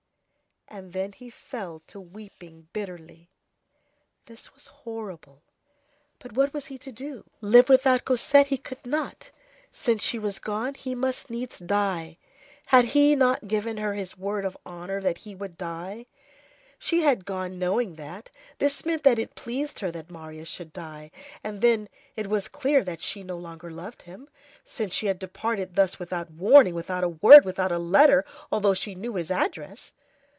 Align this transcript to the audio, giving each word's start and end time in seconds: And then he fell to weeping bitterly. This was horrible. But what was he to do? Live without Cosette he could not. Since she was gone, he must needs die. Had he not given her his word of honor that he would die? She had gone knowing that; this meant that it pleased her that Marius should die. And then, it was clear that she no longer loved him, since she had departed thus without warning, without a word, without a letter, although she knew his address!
And 0.73 0.93
then 0.93 1.11
he 1.11 1.29
fell 1.29 1.81
to 1.87 1.99
weeping 1.99 2.69
bitterly. 2.71 3.27
This 4.27 4.53
was 4.53 4.67
horrible. 4.67 5.41
But 6.17 6.31
what 6.31 6.53
was 6.53 6.67
he 6.67 6.77
to 6.77 6.93
do? 6.93 7.25
Live 7.41 7.67
without 7.67 8.05
Cosette 8.05 8.47
he 8.47 8.57
could 8.57 8.85
not. 8.85 9.31
Since 9.73 10.01
she 10.01 10.17
was 10.17 10.39
gone, 10.39 10.75
he 10.75 10.95
must 10.95 11.29
needs 11.29 11.59
die. 11.59 12.15
Had 12.67 12.85
he 12.85 13.17
not 13.17 13.49
given 13.49 13.75
her 13.77 13.95
his 13.95 14.17
word 14.17 14.45
of 14.45 14.55
honor 14.65 15.01
that 15.01 15.17
he 15.17 15.35
would 15.35 15.57
die? 15.57 16.05
She 16.79 17.01
had 17.01 17.25
gone 17.25 17.59
knowing 17.59 17.95
that; 17.95 18.31
this 18.59 18.85
meant 18.85 19.03
that 19.03 19.19
it 19.19 19.35
pleased 19.35 19.79
her 19.79 19.91
that 19.91 20.09
Marius 20.09 20.47
should 20.47 20.71
die. 20.71 21.11
And 21.43 21.59
then, 21.59 21.89
it 22.15 22.27
was 22.27 22.47
clear 22.47 22.81
that 22.85 23.01
she 23.01 23.23
no 23.23 23.35
longer 23.35 23.69
loved 23.71 24.03
him, 24.03 24.29
since 24.63 24.93
she 24.93 25.07
had 25.07 25.19
departed 25.19 25.75
thus 25.75 25.99
without 25.99 26.31
warning, 26.31 26.75
without 26.75 27.03
a 27.03 27.09
word, 27.09 27.43
without 27.43 27.73
a 27.73 27.77
letter, 27.77 28.23
although 28.53 28.73
she 28.73 28.95
knew 28.95 29.15
his 29.15 29.29
address! 29.29 29.91